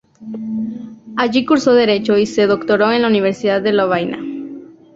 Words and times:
Allí 1.15 1.45
cursó 1.45 1.73
Derecho 1.75 2.17
y 2.17 2.25
se 2.25 2.47
doctoró 2.47 2.91
en 2.91 3.03
la 3.03 3.07
Universidad 3.07 3.61
de 3.61 3.71
Lovaina. 3.71 4.17